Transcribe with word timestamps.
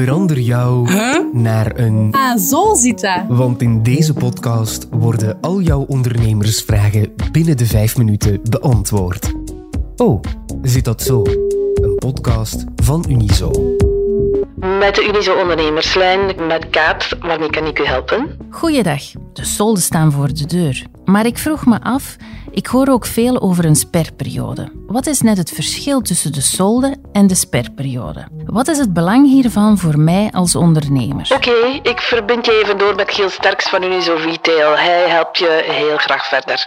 Verander 0.00 0.40
jou 0.40 0.88
naar 1.32 1.78
een... 1.78 2.08
Ah, 2.12 2.38
zo 2.38 2.74
zit 2.74 3.00
dat. 3.00 3.22
Want 3.28 3.62
in 3.62 3.82
deze 3.82 4.12
podcast 4.14 4.86
worden 4.90 5.38
al 5.40 5.60
jouw 5.60 5.80
ondernemersvragen 5.80 7.12
binnen 7.32 7.56
de 7.56 7.66
vijf 7.66 7.96
minuten 7.96 8.40
beantwoord. 8.50 9.32
Oh, 9.96 10.20
zit 10.62 10.84
dat 10.84 11.02
zo? 11.02 11.22
Een 11.74 11.94
podcast 11.98 12.64
van 12.76 13.04
Unizo. 13.08 13.50
Met 14.56 14.94
de 14.94 15.06
Unizo 15.08 15.34
Ondernemerslijn, 15.40 16.46
met 16.46 16.70
Kaat, 16.70 17.08
waarmee 17.20 17.50
kan 17.50 17.66
ik 17.66 17.78
u 17.78 17.84
helpen? 17.84 18.36
Goeiedag. 18.50 19.02
De 19.32 19.44
solden 19.44 19.82
staan 19.82 20.12
voor 20.12 20.34
de 20.34 20.46
deur. 20.46 20.86
Maar 21.04 21.26
ik 21.26 21.38
vroeg 21.38 21.66
me 21.66 21.80
af, 21.80 22.16
ik 22.60 22.66
hoor 22.66 22.88
ook 22.88 23.06
veel 23.06 23.40
over 23.40 23.64
een 23.64 23.76
sperperiode. 23.76 24.72
Wat 24.86 25.06
is 25.06 25.20
net 25.20 25.36
het 25.36 25.50
verschil 25.50 26.00
tussen 26.00 26.32
de 26.32 26.40
solde 26.40 26.96
en 27.12 27.26
de 27.26 27.34
sperperiode? 27.34 28.26
Wat 28.46 28.68
is 28.68 28.78
het 28.78 28.92
belang 28.92 29.26
hiervan 29.26 29.78
voor 29.78 29.98
mij 29.98 30.30
als 30.32 30.56
ondernemer? 30.56 31.30
Oké, 31.34 31.80
ik 31.82 32.00
verbind 32.00 32.46
je 32.46 32.60
even 32.62 32.78
door 32.78 32.94
met 32.94 33.12
Giel 33.12 33.28
Sterks 33.28 33.68
van 33.68 33.82
Unizo 33.82 34.14
Retail. 34.14 34.76
Hij 34.76 35.08
helpt 35.08 35.38
je 35.38 35.62
heel 35.64 35.96
graag 35.96 36.28
verder. 36.28 36.66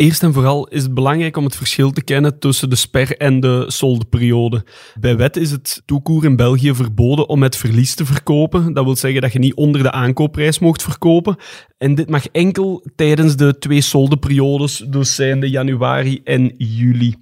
Eerst 0.00 0.22
en 0.22 0.32
vooral 0.32 0.68
is 0.68 0.82
het 0.82 0.94
belangrijk 0.94 1.36
om 1.36 1.44
het 1.44 1.56
verschil 1.56 1.90
te 1.90 2.02
kennen 2.02 2.38
tussen 2.38 2.70
de 2.70 2.76
sper- 2.76 3.16
en 3.16 3.40
de 3.40 3.64
soldeperiode. 3.66 4.64
Bij 5.00 5.16
wet 5.16 5.36
is 5.36 5.50
het 5.50 5.82
toekoer 5.84 6.24
in 6.24 6.36
België 6.36 6.74
verboden 6.74 7.28
om 7.28 7.38
met 7.38 7.56
verlies 7.56 7.94
te 7.94 8.04
verkopen. 8.04 8.72
Dat 8.72 8.84
wil 8.84 8.96
zeggen 8.96 9.20
dat 9.20 9.32
je 9.32 9.38
niet 9.38 9.54
onder 9.54 9.82
de 9.82 9.90
aankoopprijs 9.90 10.58
mocht 10.58 10.82
verkopen. 10.82 11.36
En 11.78 11.94
dit 11.94 12.10
mag 12.10 12.26
enkel 12.26 12.84
tijdens 12.96 13.36
de 13.36 13.58
twee 13.58 13.80
soldeperiodes, 13.80 14.84
dus 14.88 15.14
zijnde 15.14 15.50
januari 15.50 16.20
en 16.24 16.54
juli. 16.56 17.14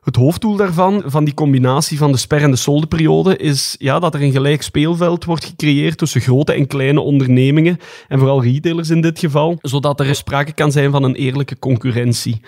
Het 0.00 0.16
hoofddoel 0.16 0.56
daarvan, 0.56 1.02
van 1.06 1.24
die 1.24 1.34
combinatie 1.34 1.98
van 1.98 2.12
de 2.12 2.18
sper- 2.18 2.42
en 2.42 2.50
de 2.50 2.56
soldeperiode, 2.56 3.36
is 3.36 3.76
ja, 3.78 3.98
dat 3.98 4.14
er 4.14 4.22
een 4.22 4.32
gelijk 4.32 4.62
speelveld 4.62 5.24
wordt 5.24 5.44
gecreëerd 5.44 5.98
tussen 5.98 6.20
grote 6.20 6.52
en 6.52 6.66
kleine 6.66 7.00
ondernemingen, 7.00 7.78
en 8.08 8.18
vooral 8.18 8.42
retailers 8.42 8.90
in 8.90 9.00
dit 9.00 9.18
geval, 9.18 9.58
zodat 9.62 10.00
er 10.00 10.14
sprake 10.14 10.52
kan 10.52 10.72
zijn 10.72 10.90
van 10.90 11.02
een 11.02 11.14
eerlijke 11.14 11.58
concurrentie. 11.58 12.40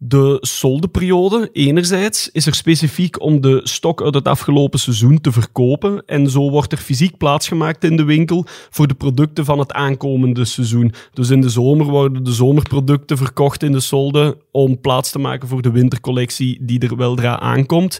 De 0.00 0.38
soldeperiode, 0.40 1.48
enerzijds, 1.52 2.30
is 2.32 2.46
er 2.46 2.54
specifiek 2.54 3.22
om 3.22 3.40
de 3.40 3.60
stok 3.62 4.02
uit 4.02 4.14
het 4.14 4.28
afgelopen 4.28 4.78
seizoen 4.78 5.20
te 5.20 5.32
verkopen. 5.32 6.02
En 6.06 6.30
zo 6.30 6.50
wordt 6.50 6.72
er 6.72 6.78
fysiek 6.78 7.16
plaatsgemaakt 7.16 7.84
in 7.84 7.96
de 7.96 8.04
winkel 8.04 8.44
voor 8.70 8.86
de 8.86 8.94
producten 8.94 9.44
van 9.44 9.58
het 9.58 9.72
aankomende 9.72 10.44
seizoen. 10.44 10.92
Dus 11.12 11.30
in 11.30 11.40
de 11.40 11.48
zomer 11.48 11.86
worden 11.86 12.24
de 12.24 12.32
zomerproducten 12.32 13.16
verkocht 13.16 13.62
in 13.62 13.72
de 13.72 13.80
solde 13.80 14.38
om 14.50 14.80
plaats 14.80 15.10
te 15.10 15.18
maken 15.18 15.48
voor 15.48 15.62
de 15.62 15.70
wintercollectie 15.70 16.58
die 16.60 16.80
er 16.80 16.96
weldra 16.96 17.40
aankomt. 17.40 17.98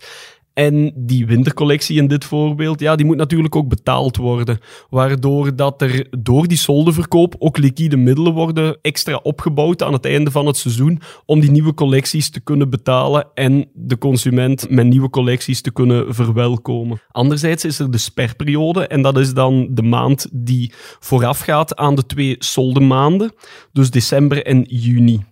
En 0.58 0.92
die 0.94 1.26
wintercollectie 1.26 1.96
in 1.96 2.06
dit 2.06 2.24
voorbeeld, 2.24 2.80
ja, 2.80 2.96
die 2.96 3.06
moet 3.06 3.16
natuurlijk 3.16 3.56
ook 3.56 3.68
betaald 3.68 4.16
worden. 4.16 4.58
Waardoor 4.90 5.56
dat 5.56 5.82
er 5.82 6.06
door 6.18 6.46
die 6.46 6.58
soldeverkoop 6.58 7.34
ook 7.38 7.58
liquide 7.58 7.96
middelen 7.96 8.32
worden 8.32 8.78
extra 8.82 9.20
opgebouwd 9.22 9.82
aan 9.82 9.92
het 9.92 10.04
einde 10.04 10.30
van 10.30 10.46
het 10.46 10.56
seizoen 10.56 11.00
om 11.26 11.40
die 11.40 11.50
nieuwe 11.50 11.74
collecties 11.74 12.30
te 12.30 12.40
kunnen 12.40 12.70
betalen 12.70 13.26
en 13.34 13.70
de 13.74 13.98
consument 13.98 14.70
met 14.70 14.86
nieuwe 14.86 15.10
collecties 15.10 15.60
te 15.60 15.72
kunnen 15.72 16.14
verwelkomen. 16.14 17.00
Anderzijds 17.10 17.64
is 17.64 17.78
er 17.78 17.90
de 17.90 17.98
sperperiode 17.98 18.86
en 18.86 19.02
dat 19.02 19.18
is 19.18 19.34
dan 19.34 19.68
de 19.70 19.82
maand 19.82 20.28
die 20.32 20.72
voorafgaat 20.98 21.76
aan 21.76 21.94
de 21.94 22.06
twee 22.06 22.36
soldemaanden, 22.38 23.32
dus 23.72 23.90
december 23.90 24.44
en 24.44 24.62
juni. 24.62 25.24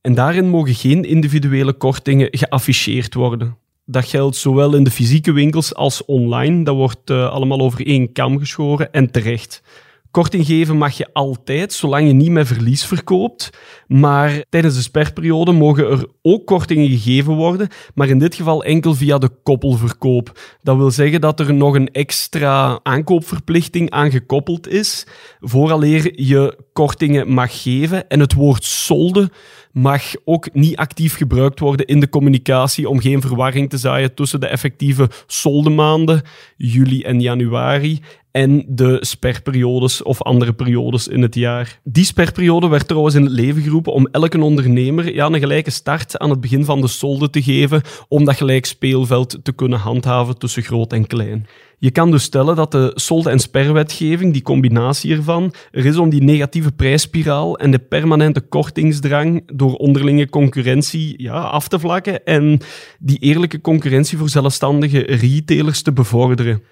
En 0.00 0.14
daarin 0.14 0.48
mogen 0.48 0.74
geen 0.74 1.04
individuele 1.04 1.72
kortingen 1.72 2.28
geafficheerd 2.30 3.14
worden. 3.14 3.66
Dat 3.90 4.04
geldt 4.04 4.36
zowel 4.36 4.74
in 4.74 4.84
de 4.84 4.90
fysieke 4.90 5.32
winkels 5.32 5.74
als 5.74 6.04
online. 6.04 6.64
Dat 6.64 6.74
wordt 6.74 7.10
uh, 7.10 7.30
allemaal 7.30 7.60
over 7.60 7.86
één 7.86 8.12
kam 8.12 8.38
geschoren 8.38 8.92
en 8.92 9.10
terecht. 9.10 9.62
Korting 10.10 10.46
geven 10.46 10.76
mag 10.76 10.96
je 10.96 11.08
altijd, 11.12 11.72
zolang 11.72 12.06
je 12.06 12.12
niet 12.12 12.30
met 12.30 12.46
verlies 12.46 12.84
verkoopt. 12.84 13.50
Maar 13.86 14.44
tijdens 14.48 14.74
de 14.74 14.82
sperperiode 14.82 15.52
mogen 15.52 15.90
er 15.90 16.06
ook 16.22 16.46
kortingen 16.46 16.88
gegeven 16.88 17.34
worden, 17.34 17.68
maar 17.94 18.08
in 18.08 18.18
dit 18.18 18.34
geval 18.34 18.64
enkel 18.64 18.94
via 18.94 19.18
de 19.18 19.30
koppelverkoop. 19.42 20.56
Dat 20.62 20.76
wil 20.76 20.90
zeggen 20.90 21.20
dat 21.20 21.40
er 21.40 21.54
nog 21.54 21.74
een 21.74 21.90
extra 21.90 22.80
aankoopverplichting 22.82 23.90
aan 23.90 24.10
gekoppeld 24.10 24.68
is, 24.68 25.06
vooraleer 25.40 26.22
je 26.22 26.58
kortingen 26.78 27.32
mag 27.32 27.62
geven. 27.62 28.08
En 28.08 28.20
het 28.20 28.32
woord 28.32 28.64
solde 28.64 29.30
mag 29.72 30.02
ook 30.24 30.54
niet 30.54 30.76
actief 30.76 31.16
gebruikt 31.16 31.58
worden 31.58 31.86
in 31.86 32.00
de 32.00 32.08
communicatie 32.08 32.88
om 32.88 33.00
geen 33.00 33.20
verwarring 33.20 33.70
te 33.70 33.76
zaaien 33.76 34.14
tussen 34.14 34.40
de 34.40 34.46
effectieve 34.46 35.10
soldemaanden, 35.26 36.22
juli 36.56 37.02
en 37.02 37.20
januari, 37.20 38.00
en 38.30 38.64
de 38.68 38.98
sperperiodes 39.00 40.02
of 40.02 40.22
andere 40.22 40.52
periodes 40.52 41.08
in 41.08 41.22
het 41.22 41.34
jaar. 41.34 41.80
Die 41.84 42.04
sperperiode 42.04 42.68
werd 42.68 42.88
trouwens 42.88 43.14
in 43.14 43.22
het 43.22 43.32
leven 43.32 43.62
geroepen 43.62 43.92
om 43.92 44.08
elke 44.12 44.40
ondernemer 44.40 45.14
ja, 45.14 45.26
een 45.26 45.38
gelijke 45.38 45.70
start 45.70 46.18
aan 46.18 46.30
het 46.30 46.40
begin 46.40 46.64
van 46.64 46.80
de 46.80 46.88
solde 46.88 47.30
te 47.30 47.42
geven, 47.42 47.82
om 48.08 48.24
dat 48.24 48.36
gelijk 48.36 48.66
speelveld 48.66 49.38
te 49.42 49.52
kunnen 49.52 49.78
handhaven 49.78 50.38
tussen 50.38 50.62
groot 50.62 50.92
en 50.92 51.06
klein. 51.06 51.46
Je 51.80 51.90
kan 51.90 52.10
dus 52.10 52.22
stellen 52.22 52.56
dat 52.56 52.72
de 52.72 52.90
solde- 52.94 53.30
en 53.30 53.38
sperwetgeving, 53.38 54.32
die 54.32 54.42
combinatie 54.42 55.16
ervan, 55.16 55.52
er 55.70 55.86
is 55.86 55.96
om 55.96 56.10
die 56.10 56.22
negatieve 56.22 56.72
prijsspiraal 56.72 57.58
en 57.58 57.70
de 57.70 57.78
permanente 57.78 58.40
kortingsdrang 58.40 59.42
door 59.52 59.74
onderlinge 59.74 60.28
concurrentie 60.28 61.22
ja, 61.22 61.40
af 61.40 61.68
te 61.68 61.78
vlakken 61.78 62.24
en 62.24 62.60
die 62.98 63.18
eerlijke 63.18 63.60
concurrentie 63.60 64.18
voor 64.18 64.28
zelfstandige 64.28 64.98
retailers 64.98 65.82
te 65.82 65.92
bevorderen. 65.92 66.62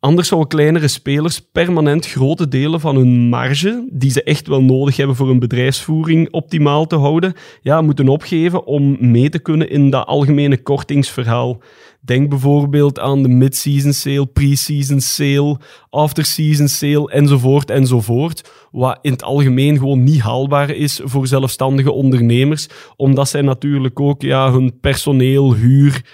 Anders 0.00 0.28
zouden 0.28 0.50
kleinere 0.50 0.88
spelers 0.88 1.40
permanent 1.52 2.06
grote 2.06 2.48
delen 2.48 2.80
van 2.80 2.96
hun 2.96 3.28
marge, 3.28 3.88
die 3.92 4.10
ze 4.10 4.22
echt 4.22 4.46
wel 4.46 4.62
nodig 4.62 4.96
hebben 4.96 5.16
voor 5.16 5.28
hun 5.28 5.38
bedrijfsvoering 5.38 6.32
optimaal 6.32 6.86
te 6.86 6.96
houden, 6.96 7.34
ja, 7.62 7.82
moeten 7.82 8.08
opgeven 8.08 8.64
om 8.66 8.96
mee 9.00 9.28
te 9.28 9.38
kunnen 9.38 9.70
in 9.70 9.90
dat 9.90 10.06
algemene 10.06 10.62
kortingsverhaal. 10.62 11.60
Denk 12.00 12.28
bijvoorbeeld 12.28 12.98
aan 12.98 13.22
de 13.22 13.28
mid-season 13.28 13.92
sale, 13.92 14.26
pre-season 14.26 15.00
sale, 15.00 15.58
after-season 15.90 16.68
sale 16.68 17.10
enzovoort 17.10 17.70
enzovoort. 17.70 18.50
Wat 18.70 18.98
in 19.02 19.12
het 19.12 19.22
algemeen 19.22 19.78
gewoon 19.78 20.02
niet 20.02 20.20
haalbaar 20.20 20.70
is 20.70 21.00
voor 21.04 21.26
zelfstandige 21.26 21.92
ondernemers, 21.92 22.68
omdat 22.96 23.28
zij 23.28 23.42
natuurlijk 23.42 24.00
ook 24.00 24.22
ja, 24.22 24.52
hun 24.52 24.80
personeel, 24.80 25.54
huur, 25.54 26.04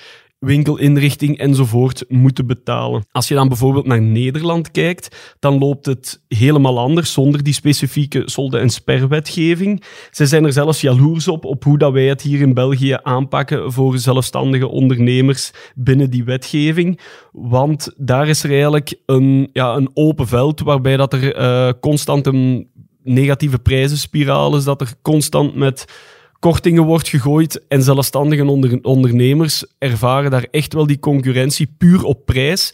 winkelinrichting 0.46 1.38
enzovoort 1.38 2.04
moeten 2.08 2.46
betalen. 2.46 3.04
Als 3.12 3.28
je 3.28 3.34
dan 3.34 3.48
bijvoorbeeld 3.48 3.86
naar 3.86 4.02
Nederland 4.02 4.70
kijkt, 4.70 5.36
dan 5.38 5.58
loopt 5.58 5.86
het 5.86 6.22
helemaal 6.28 6.78
anders 6.78 7.12
zonder 7.12 7.42
die 7.42 7.54
specifieke 7.54 8.22
solde- 8.24 8.58
en 8.58 8.70
sperwetgeving. 8.70 9.84
Ze 10.10 10.26
zijn 10.26 10.44
er 10.44 10.52
zelfs 10.52 10.80
jaloers 10.80 11.28
op, 11.28 11.44
op 11.44 11.64
hoe 11.64 11.78
dat 11.78 11.92
wij 11.92 12.06
het 12.06 12.22
hier 12.22 12.40
in 12.40 12.54
België 12.54 12.98
aanpakken 13.02 13.72
voor 13.72 13.98
zelfstandige 13.98 14.68
ondernemers 14.68 15.50
binnen 15.74 16.10
die 16.10 16.24
wetgeving. 16.24 17.00
Want 17.32 17.92
daar 17.96 18.28
is 18.28 18.42
er 18.42 18.50
eigenlijk 18.50 18.94
een, 19.06 19.48
ja, 19.52 19.74
een 19.74 19.90
open 19.94 20.26
veld 20.26 20.60
waarbij 20.60 20.96
dat 20.96 21.12
er 21.12 21.38
uh, 21.38 21.72
constant 21.80 22.26
een 22.26 22.68
negatieve 23.02 23.58
prijzenspiraal 23.58 24.56
is, 24.56 24.64
dat 24.64 24.80
er 24.80 24.94
constant 25.02 25.54
met 25.54 25.84
kortingen 26.38 26.84
wordt 26.84 27.08
gegooid 27.08 27.66
en 27.68 27.82
zelfstandige 27.82 28.44
onder 28.44 28.78
ondernemers 28.82 29.64
ervaren 29.78 30.30
daar 30.30 30.46
echt 30.50 30.72
wel 30.72 30.86
die 30.86 30.98
concurrentie 30.98 31.74
puur 31.78 32.04
op 32.04 32.24
prijs. 32.24 32.72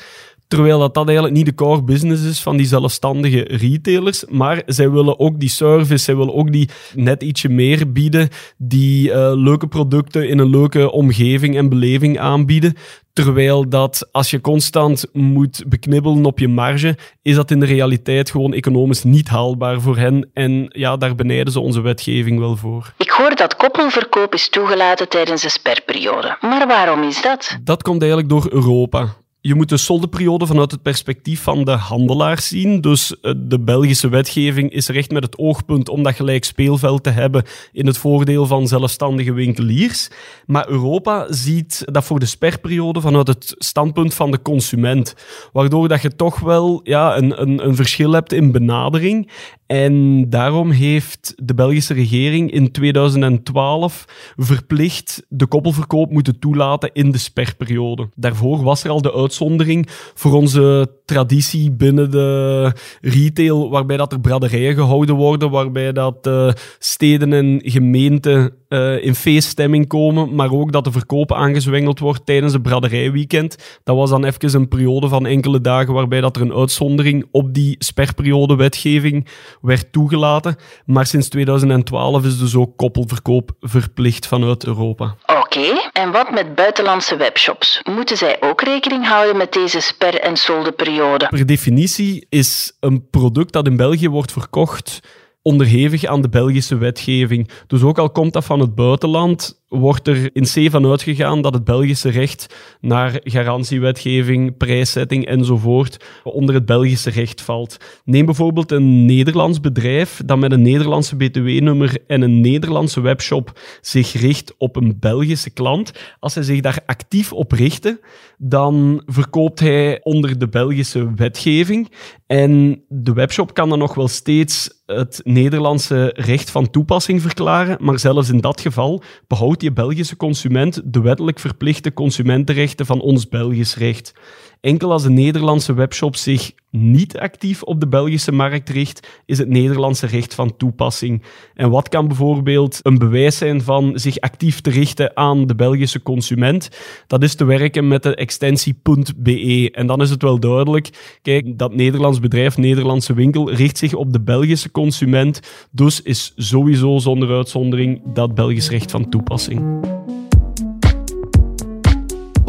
Terwijl 0.53 0.79
dat, 0.79 0.95
dat 0.95 1.07
eigenlijk 1.07 1.37
niet 1.37 1.47
de 1.47 1.55
core 1.55 1.83
business 1.83 2.25
is 2.25 2.41
van 2.41 2.57
die 2.57 2.67
zelfstandige 2.67 3.41
retailers. 3.41 4.25
Maar 4.29 4.63
zij 4.67 4.91
willen 4.91 5.19
ook 5.19 5.41
die 5.41 5.49
service, 5.49 6.05
zij 6.05 6.17
willen 6.17 6.35
ook 6.35 6.53
die 6.53 6.69
net 6.95 7.23
ietsje 7.23 7.49
meer 7.49 7.93
bieden. 7.93 8.29
Die 8.57 9.09
uh, 9.09 9.15
leuke 9.35 9.67
producten 9.67 10.29
in 10.29 10.39
een 10.39 10.51
leuke 10.51 10.91
omgeving 10.91 11.57
en 11.57 11.69
beleving 11.69 12.19
aanbieden. 12.19 12.75
Terwijl 13.13 13.69
dat 13.69 14.09
als 14.11 14.31
je 14.31 14.41
constant 14.41 15.05
moet 15.13 15.65
beknibbelen 15.67 16.25
op 16.25 16.39
je 16.39 16.49
marge, 16.49 16.97
is 17.23 17.35
dat 17.35 17.51
in 17.51 17.61
de 17.61 17.67
realiteit 17.67 18.31
gewoon 18.31 18.53
economisch 18.53 19.05
niet 19.05 19.29
haalbaar 19.29 19.81
voor 19.81 19.97
hen. 19.97 20.31
En 20.33 20.67
ja, 20.69 20.97
daar 20.97 21.15
benijden 21.15 21.53
ze 21.53 21.61
onze 21.61 21.81
wetgeving 21.81 22.39
wel 22.39 22.57
voor. 22.57 22.93
Ik 22.97 23.11
hoor 23.11 23.35
dat 23.35 23.57
koppelverkoop 23.57 24.35
is 24.35 24.49
toegelaten 24.49 25.09
tijdens 25.09 25.43
de 25.43 25.51
sperperiode. 25.51 26.37
Maar 26.41 26.67
waarom 26.67 27.03
is 27.03 27.23
dat? 27.23 27.59
Dat 27.63 27.83
komt 27.83 28.01
eigenlijk 28.01 28.31
door 28.31 28.49
Europa 28.51 29.21
je 29.45 29.55
moet 29.55 29.69
de 29.69 29.77
soldeperiode 29.77 30.47
vanuit 30.47 30.71
het 30.71 30.83
perspectief 30.83 31.43
van 31.43 31.65
de 31.65 31.71
handelaar 31.71 32.41
zien. 32.41 32.81
Dus 32.81 33.21
eh, 33.21 33.33
de 33.37 33.61
Belgische 33.61 34.09
wetgeving 34.09 34.73
is 34.73 34.89
recht 34.89 35.11
met 35.11 35.23
het 35.23 35.39
oogpunt 35.39 35.89
om 35.89 36.03
dat 36.03 36.15
gelijk 36.15 36.45
speelveld 36.45 37.03
te 37.03 37.11
hebben 37.11 37.45
in 37.73 37.87
het 37.87 37.99
voordeel 37.99 38.47
van 38.47 38.69
zelfstandige 38.69 39.33
winkeliers. 39.33 40.11
Maar 40.47 40.69
Europa 40.69 41.27
ziet 41.33 41.83
dat 41.85 42.05
voor 42.05 42.19
de 42.19 42.27
sperperiode 42.27 43.01
vanuit 43.01 43.27
het 43.27 43.55
standpunt 43.59 44.15
van 44.15 44.31
de 44.31 44.43
consument. 44.43 45.15
Waardoor 45.53 45.89
dat 45.89 46.03
je 46.03 46.17
toch 46.17 46.41
wel 46.41 46.81
ja, 46.83 47.17
een, 47.17 47.41
een, 47.41 47.67
een 47.67 47.77
verschil 47.77 48.13
hebt 48.13 48.33
in 48.33 48.53
benadering. 48.53 49.31
En 49.73 50.27
daarom 50.31 50.71
heeft 50.71 51.33
de 51.37 51.55
Belgische 51.55 51.95
regering 51.95 52.51
in 52.51 52.71
2012 52.73 54.05
verplicht 54.37 55.23
de 55.29 55.47
koppelverkoop 55.47 56.11
moeten 56.11 56.39
toelaten 56.39 56.91
in 56.93 57.11
de 57.11 57.19
sperperiode. 57.19 58.09
Daarvoor 58.15 58.63
was 58.63 58.85
er 58.85 58.91
al 58.91 59.03
de 59.03 59.15
uitzondering 59.15 59.87
voor 60.15 60.33
onze 60.33 60.97
traditie 61.13 61.71
binnen 61.71 62.11
de 62.11 62.73
retail, 63.01 63.71
waarbij 63.71 63.97
dat 63.97 64.13
er 64.13 64.21
braderijen 64.21 64.75
gehouden 64.75 65.15
worden, 65.15 65.51
waarbij 65.51 65.93
dat 65.93 66.27
uh, 66.27 66.51
steden 66.79 67.33
en 67.33 67.61
gemeenten 67.65 68.53
uh, 68.69 69.05
in 69.05 69.15
feeststemming 69.15 69.87
komen, 69.87 70.35
maar 70.35 70.53
ook 70.53 70.73
dat 70.73 70.85
de 70.85 70.93
verkoop 70.93 71.33
aangezwengeld 71.33 71.99
wordt 71.99 72.27
tijdens 72.27 72.53
het 72.53 72.63
braderijweekend. 72.63 73.81
Dat 73.85 73.97
was 73.97 74.11
dan 74.11 74.25
even 74.25 74.55
een 74.55 74.69
periode 74.69 75.09
van 75.09 75.27
enkele 75.27 75.61
dagen 75.61 75.95
waarbij 75.95 76.21
dat 76.21 76.37
er 76.37 76.43
een 76.43 76.55
uitzondering 76.55 77.27
op 77.31 77.55
die 77.55 77.77
sperperiode 77.79 78.57
wetgeving 78.57 79.27
werd 79.61 79.93
toegelaten. 79.93 80.57
Maar 80.85 81.07
sinds 81.07 81.29
2012 81.29 82.25
is 82.25 82.39
dus 82.39 82.57
ook 82.57 82.77
koppelverkoop 82.77 83.51
verplicht 83.61 84.27
vanuit 84.27 84.67
Europa. 84.67 85.17
Oké, 85.57 85.91
en 85.93 86.11
wat 86.11 86.31
met 86.31 86.55
buitenlandse 86.55 87.17
webshops? 87.17 87.81
Moeten 87.91 88.17
zij 88.17 88.37
ook 88.41 88.63
rekening 88.63 89.07
houden 89.07 89.37
met 89.37 89.53
deze 89.53 89.81
sper- 89.81 90.21
en 90.21 90.37
soldeperiode? 90.37 91.27
Per 91.29 91.47
definitie 91.47 92.27
is 92.29 92.77
een 92.81 93.09
product 93.11 93.53
dat 93.53 93.67
in 93.67 93.77
België 93.77 94.09
wordt 94.09 94.33
verkocht 94.33 95.01
onderhevig 95.43 96.05
aan 96.05 96.23
de 96.23 96.29
Belgische 96.29 96.77
wetgeving. 96.77 97.51
Dus 97.67 97.83
ook 97.83 97.99
al 97.99 98.11
komt 98.11 98.33
dat 98.33 98.45
van 98.45 98.61
het 98.61 98.75
buitenland, 98.75 99.62
wordt 99.73 100.09
er 100.09 100.31
in 100.33 100.43
C 100.43 100.71
van 100.71 100.87
uitgegaan 100.87 101.43
dat 101.43 101.55
het 101.55 101.65
Belgische 101.65 102.09
recht 102.09 102.55
naar 102.81 103.21
garantiewetgeving, 103.25 104.57
prijszetting 104.57 105.27
enzovoort 105.27 106.05
onder 106.23 106.55
het 106.55 106.67
Belgische 106.67 107.11
recht 107.11 107.41
valt. 107.43 107.77
Neem 108.05 108.25
bijvoorbeeld 108.25 108.73
een 108.73 109.05
Nederlands 109.05 109.61
bedrijf 109.61 110.23
dat 110.25 110.39
met 110.39 110.53
een 110.53 110.63
Nederlandse 110.63 111.17
BTW-nummer 111.17 111.97
en 112.07 112.23
een 112.23 112.41
Nederlandse 112.41 113.01
webshop 113.01 113.61
zich 113.81 114.13
richt 114.13 114.55
op 114.59 114.77
een 114.77 114.97
Belgische 115.01 115.51
klant. 115.51 115.93
Als 116.21 116.35
hij 116.35 116.45
zich 116.45 116.61
daar 116.61 116.79
actief 116.87 117.33
op 117.33 117.53
richtte, 117.53 118.01
dan 118.39 119.03
verkoopt 119.07 119.61
hij 119.61 120.01
onder 120.03 120.39
de 120.39 120.49
Belgische 120.49 121.15
wetgeving 121.15 121.91
en 122.27 122.85
de 122.89 123.13
webshop 123.13 123.55
kan 123.55 123.69
dan 123.69 123.79
nog 123.79 123.95
wel 123.95 124.09
steeds 124.09 124.83
het 124.87 125.21
Nederlandse 125.25 126.13
recht 126.17 126.51
van 126.51 126.71
toepassing 126.71 127.23
verklaren, 127.23 127.77
maar 127.81 127.99
zelfs 127.99 128.29
in 128.29 128.41
dat 128.41 128.61
geval 128.61 129.03
behoudt 129.27 129.62
die 129.63 129.73
Belgische 129.73 130.17
consument 130.17 130.81
de 130.85 131.01
wettelijk 131.01 131.39
verplichte 131.39 131.93
consumentenrechten 131.93 132.87
van 132.87 133.01
ons 133.01 133.29
Belgisch 133.29 133.77
recht. 133.77 134.15
Enkel 134.63 134.93
als 134.93 135.05
een 135.05 135.15
Nederlandse 135.15 135.75
webshop 135.75 136.17
zich 136.17 136.53
niet 136.71 137.19
actief 137.19 137.63
op 137.63 137.81
de 137.81 137.89
Belgische 137.89 138.33
markt 138.33 138.69
richt, 138.69 139.09
is 139.27 139.39
het 139.39 139.49
Nederlandse 139.49 140.07
recht 140.07 140.35
van 140.35 140.57
toepassing. 140.57 141.23
En 141.55 141.71
wat 141.71 141.89
kan 141.89 142.09
bijvoorbeeld 142.09 142.81
een 142.83 142.99
bewijs 142.99 143.37
zijn 143.37 143.63
van 143.63 143.93
zich 143.95 144.21
actief 144.21 144.61
te 144.61 144.71
richten 144.71 145.17
aan 145.17 145.47
de 145.47 145.55
Belgische 145.55 146.03
consument? 146.03 146.69
Dat 147.07 147.23
is 147.23 147.35
te 147.35 147.45
werken 147.45 147.89
met 147.89 148.03
de 148.03 148.15
extensie 148.15 148.81
.be. 149.17 149.69
En 149.73 149.87
dan 149.87 150.01
is 150.01 150.11
het 150.11 150.23
wel 150.23 150.41
duidelijk, 150.41 151.19
kijk, 151.23 151.59
dat 151.59 151.75
Nederlands 151.75 152.21
bedrijf, 152.21 152.57
Nederlandse 152.57 153.15
winkel, 153.15 153.53
richt 153.53 153.79
zich 153.79 153.95
op 153.95 154.13
de 154.13 154.21
Belgische 154.21 154.71
consument. 154.71 155.41
Dus 155.71 156.03
is 156.03 156.33
sowieso 156.37 156.99
zonder 156.99 157.37
uitzondering 157.37 158.01
dat 158.15 158.35
Belgisch 158.35 158.71
recht 158.71 158.91
van 158.91 159.09
toepassing. 159.09 159.81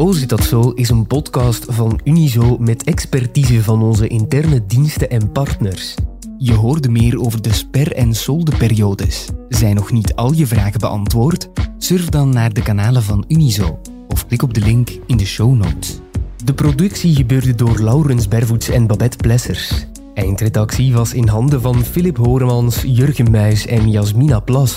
O 0.04 0.12
zit 0.12 0.28
dat 0.28 0.44
zo 0.44 0.70
is 0.70 0.88
een 0.88 1.06
podcast 1.06 1.64
van 1.68 2.00
Unizo 2.04 2.56
met 2.58 2.84
expertise 2.84 3.62
van 3.62 3.82
onze 3.82 4.06
interne 4.06 4.66
diensten 4.66 5.10
en 5.10 5.32
partners. 5.32 5.94
Je 6.38 6.54
hoorde 6.54 6.88
meer 6.88 7.20
over 7.20 7.42
de 7.42 7.52
sper- 7.52 7.92
en 7.92 8.14
soldeperiodes. 8.14 9.28
Zijn 9.48 9.74
nog 9.74 9.92
niet 9.92 10.14
al 10.14 10.32
je 10.32 10.46
vragen 10.46 10.80
beantwoord? 10.80 11.48
Surf 11.78 12.08
dan 12.08 12.28
naar 12.28 12.52
de 12.52 12.62
kanalen 12.62 13.02
van 13.02 13.24
Unizo 13.28 13.80
of 14.08 14.26
klik 14.26 14.42
op 14.42 14.54
de 14.54 14.60
link 14.60 14.90
in 15.06 15.16
de 15.16 15.26
show 15.26 15.54
notes. 15.54 15.98
De 16.44 16.54
productie 16.54 17.14
gebeurde 17.14 17.54
door 17.54 17.78
Laurens 17.80 18.28
Bervoets 18.28 18.68
en 18.68 18.86
Babette 18.86 19.16
Plessers. 19.16 19.86
Eindredactie 20.14 20.92
was 20.92 21.14
in 21.14 21.28
handen 21.28 21.60
van 21.60 21.84
Philip 21.84 22.16
Horemans, 22.16 22.82
Jurgen 22.86 23.30
Muis 23.30 23.66
en 23.66 23.90
Jasmina 23.90 24.40
Plas. 24.40 24.76